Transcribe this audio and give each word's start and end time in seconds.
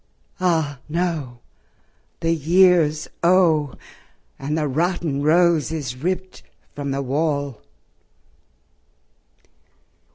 Ah, 0.51 0.79
no; 0.89 1.41
the 2.21 2.31
years 2.31 3.07
O! 3.21 3.75
And 4.39 4.57
the 4.57 4.67
rotten 4.67 5.21
rose 5.21 5.71
is 5.71 5.95
ript 5.95 6.41
from 6.73 6.89
the 6.89 7.03
wall. 7.03 7.61